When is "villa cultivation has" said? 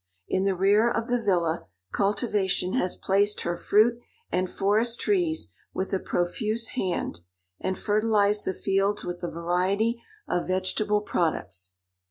1.21-2.95